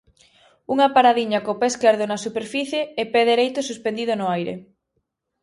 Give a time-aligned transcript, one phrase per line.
[0.73, 4.53] Unha paradiña co pé esquerdo na superficie e pé dereito suspendido no aire.